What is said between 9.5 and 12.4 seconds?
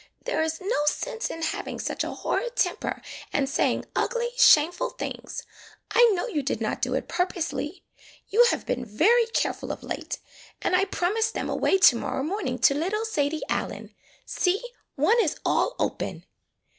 of late. And I promised them away to morrow